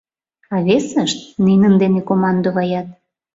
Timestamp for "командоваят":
2.09-2.87